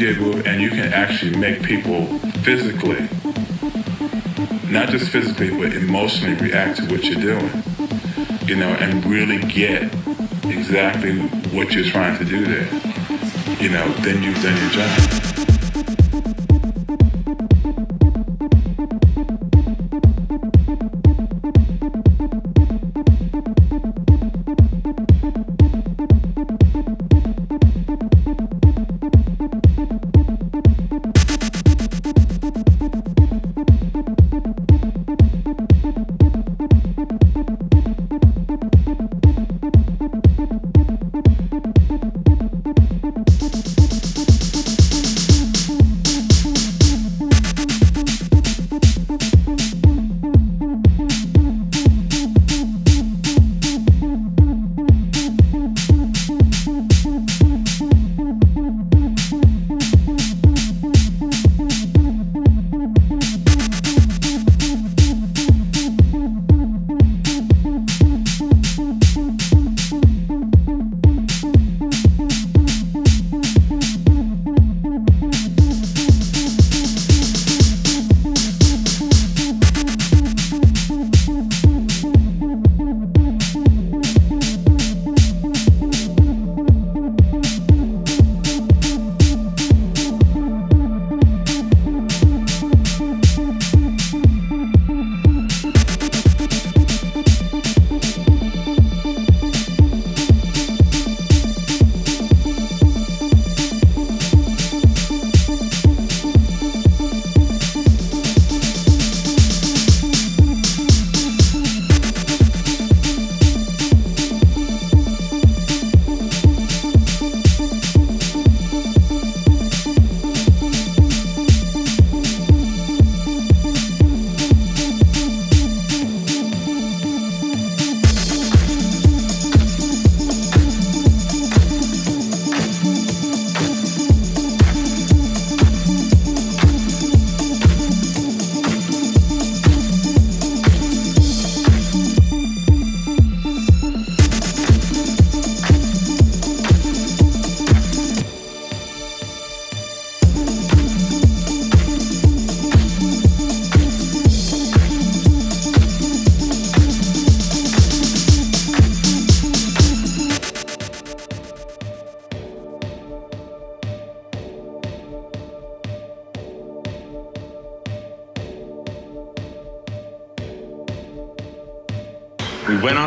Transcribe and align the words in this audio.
DJ 0.00 0.16
booth 0.16 0.46
and 0.46 0.62
you 0.62 0.70
can 0.70 0.94
actually 0.94 1.36
make 1.36 1.62
people 1.62 2.06
physically, 2.42 3.06
not 4.72 4.88
just 4.88 5.10
physically, 5.10 5.50
but 5.50 5.74
emotionally 5.74 6.34
react 6.36 6.78
to 6.78 6.86
what 6.86 7.04
you're 7.04 7.20
doing, 7.20 7.62
you 8.46 8.56
know, 8.56 8.70
and 8.80 9.04
really 9.04 9.40
get 9.40 9.82
exactly 10.44 11.18
what 11.52 11.74
you're 11.74 11.84
trying 11.84 12.16
to 12.16 12.24
do 12.24 12.46
there, 12.46 12.68
you 13.60 13.68
know, 13.68 13.86
then 14.00 14.22
you've 14.22 14.42
done 14.42 14.56
your 14.56 14.70
job. 14.70 15.29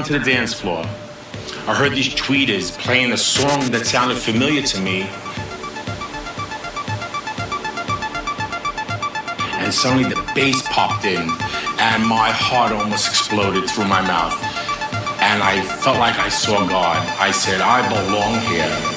To 0.03 0.19
the 0.19 0.19
dance 0.19 0.53
floor. 0.53 0.83
I 1.67 1.73
heard 1.73 1.93
these 1.93 2.13
tweeters 2.13 2.77
playing 2.77 3.13
a 3.13 3.17
song 3.17 3.71
that 3.71 3.85
sounded 3.85 4.17
familiar 4.17 4.61
to 4.61 4.81
me. 4.81 5.03
And 9.63 9.73
suddenly 9.73 10.09
the 10.09 10.21
bass 10.35 10.61
popped 10.63 11.05
in, 11.05 11.29
and 11.79 12.05
my 12.05 12.31
heart 12.31 12.73
almost 12.73 13.07
exploded 13.07 13.69
through 13.69 13.85
my 13.85 14.01
mouth. 14.01 14.33
And 15.21 15.41
I 15.41 15.61
felt 15.81 15.97
like 15.99 16.19
I 16.19 16.27
saw 16.27 16.67
God. 16.67 16.97
I 17.17 17.31
said, 17.31 17.61
I 17.61 17.87
belong 17.87 18.39
here. 18.51 18.92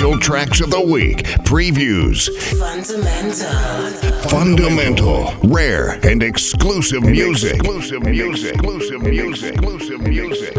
Essential 0.00 0.18
tracks 0.18 0.60
of 0.62 0.70
the 0.70 0.80
week, 0.80 1.18
previews, 1.44 2.30
Fundamental. 2.58 4.30
fundamental, 4.30 5.34
rare, 5.42 6.00
and 6.02 6.22
exclusive 6.22 7.02
music. 7.02 7.56
Exclusive 7.56 8.04
music. 8.04 8.54
Exclusive 8.54 9.02
music. 9.02 9.52
Exclusive 9.52 10.00
music. 10.00 10.49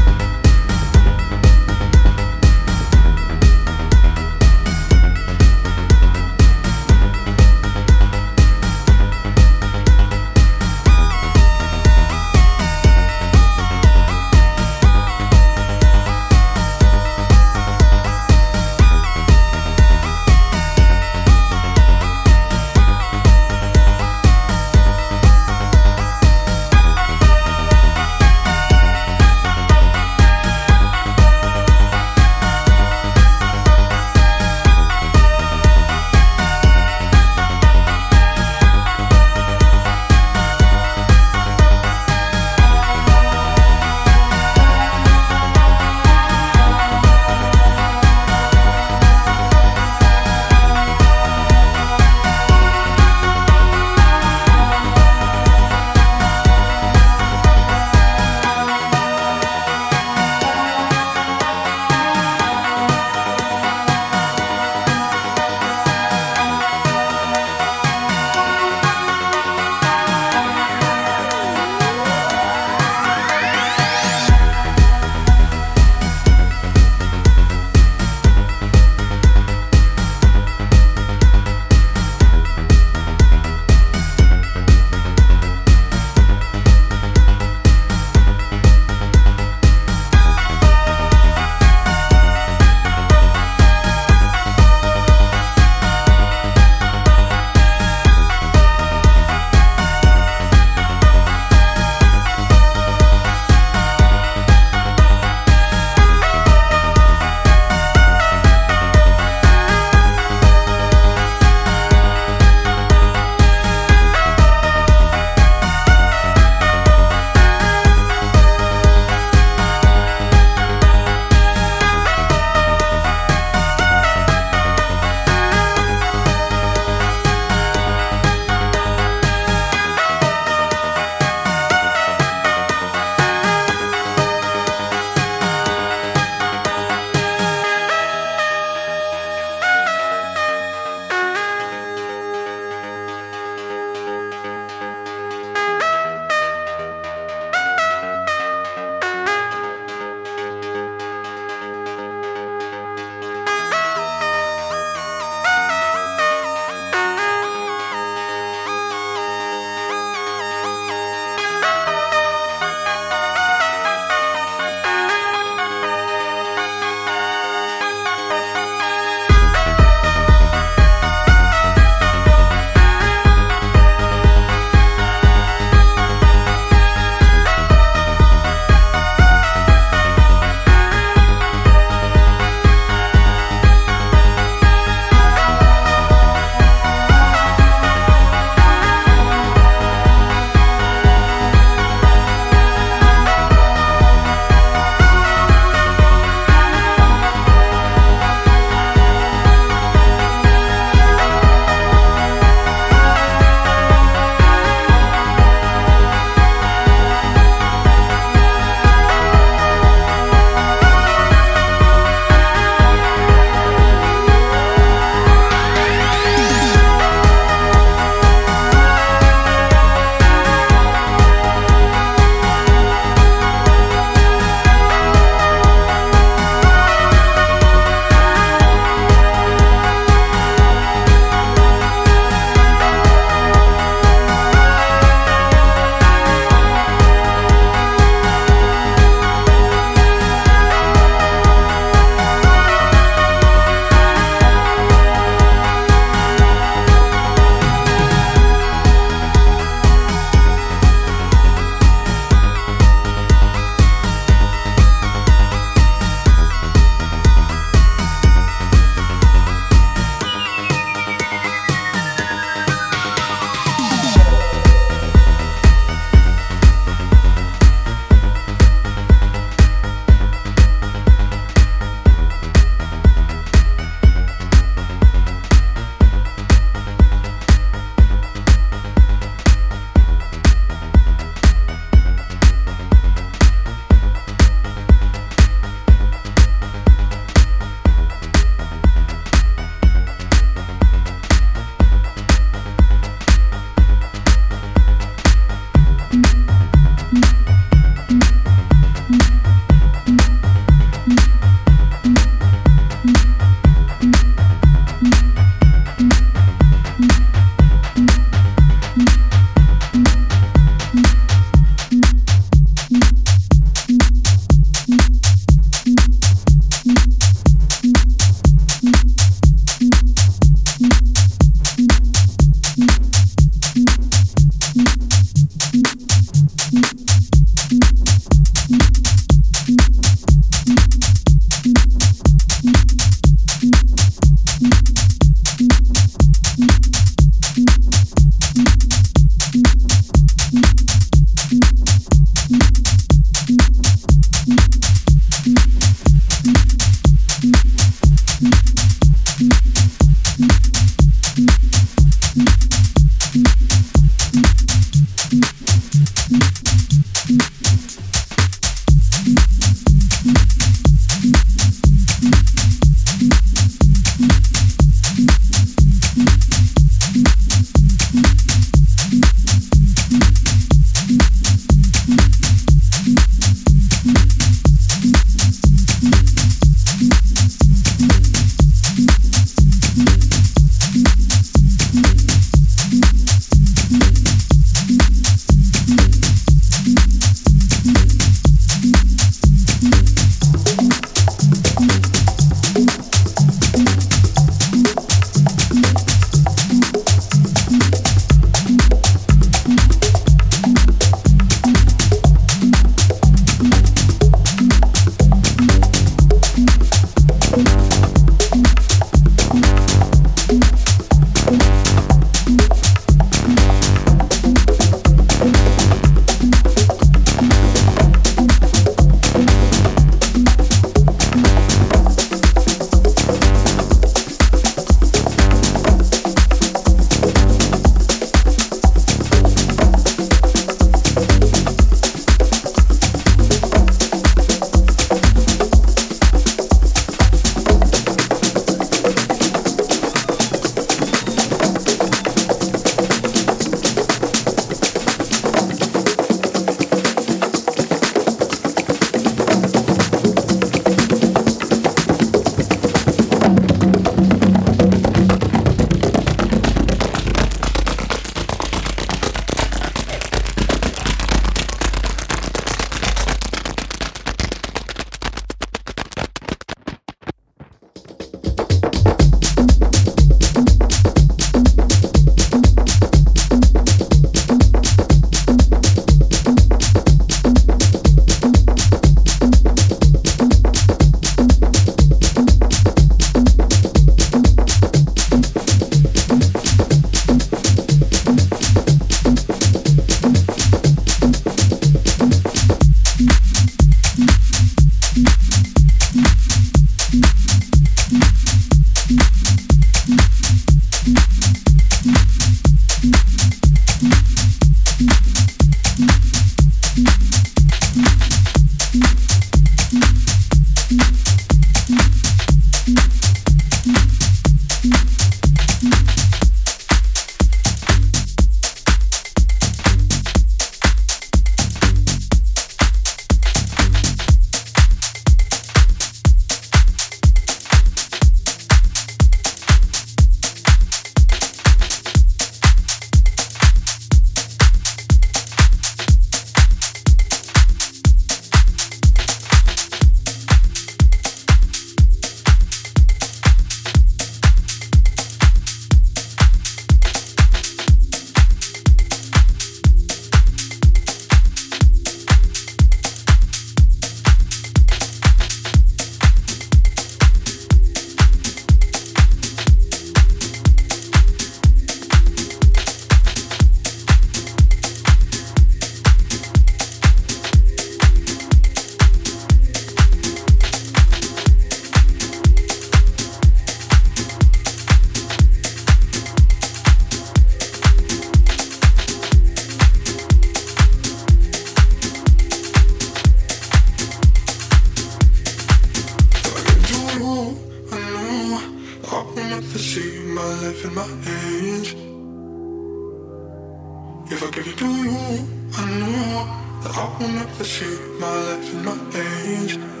I 596.93 597.05
wanna 597.21 597.63
see 597.63 597.97
my 598.19 598.27
life 598.27 598.73
and 598.73 598.85
my 598.85 598.97
age. 599.15 600.00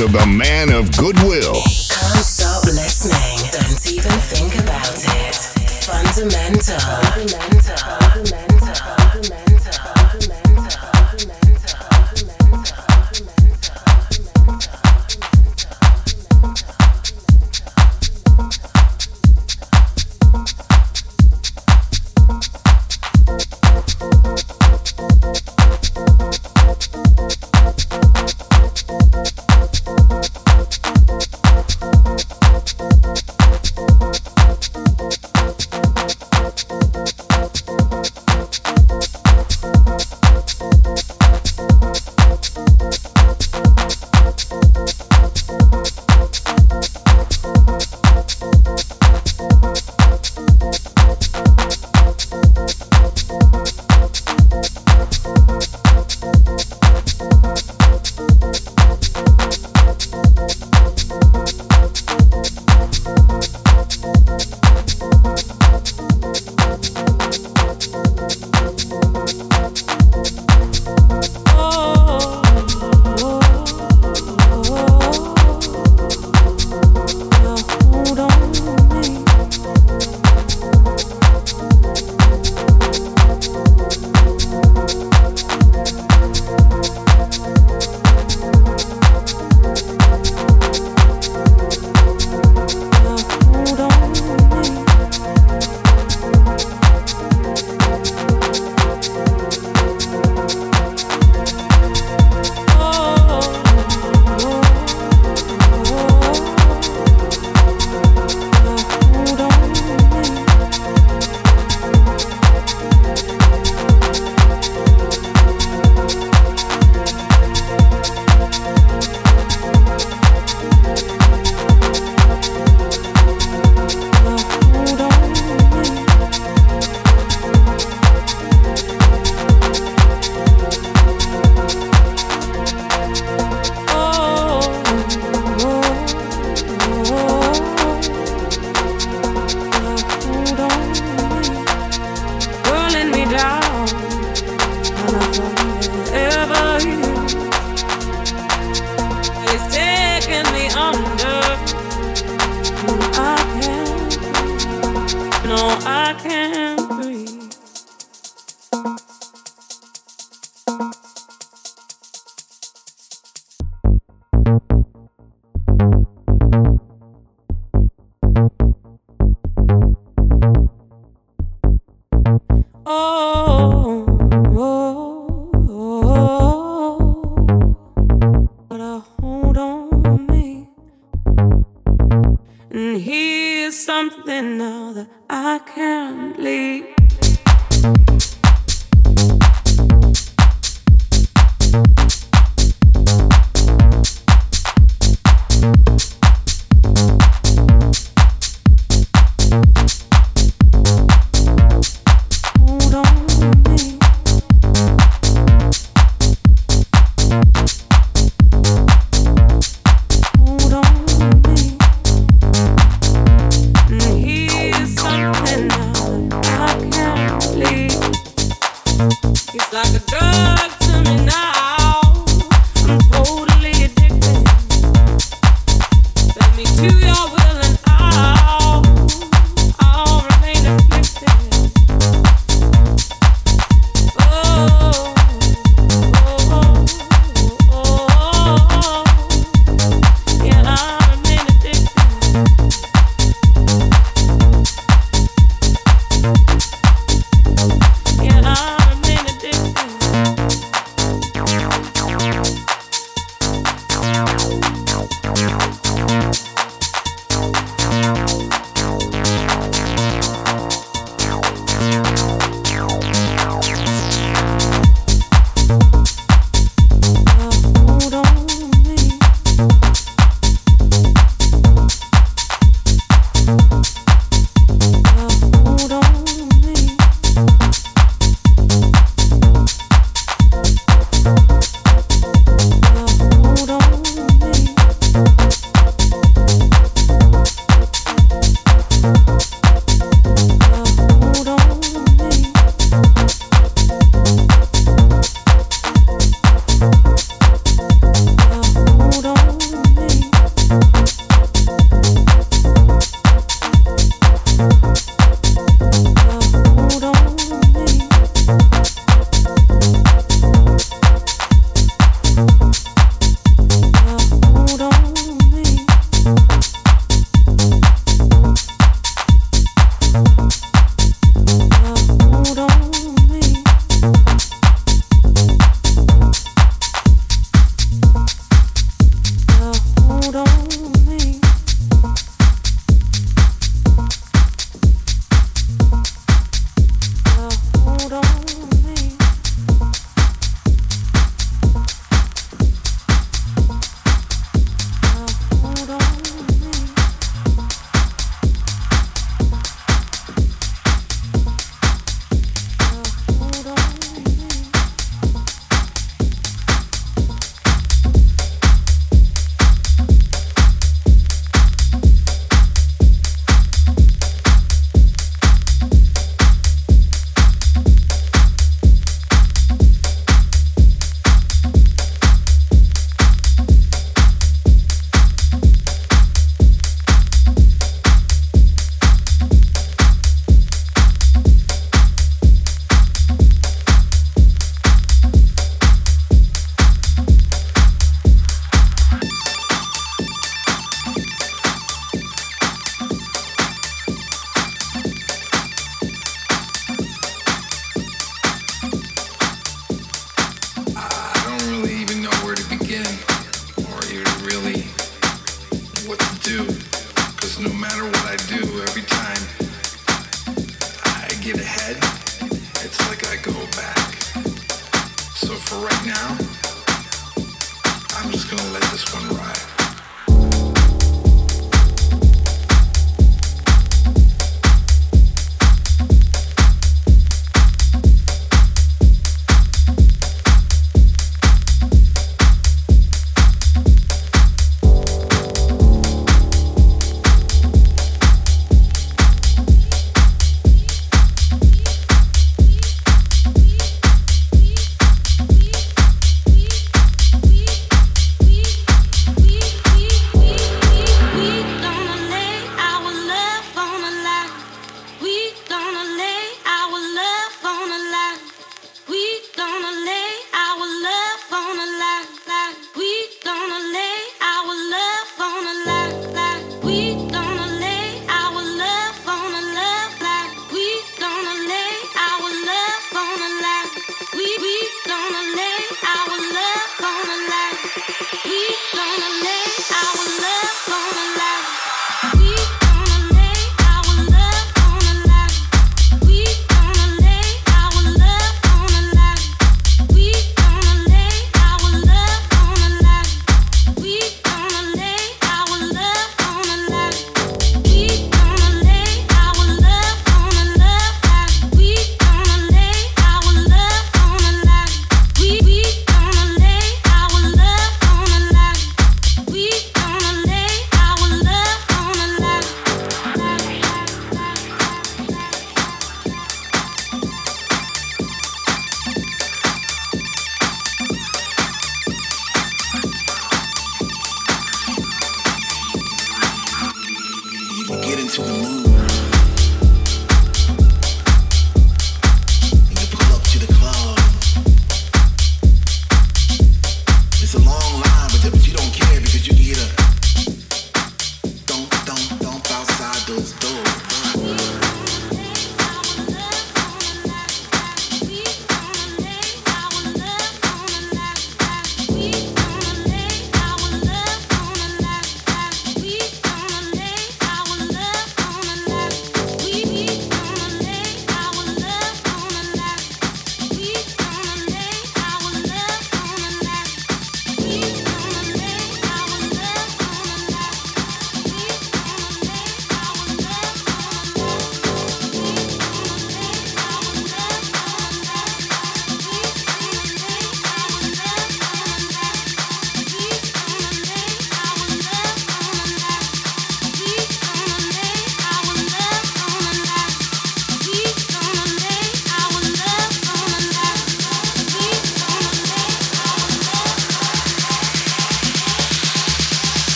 Of 0.00 0.12
the 0.12 0.26
man 0.26 0.67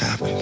happen. 0.00 0.35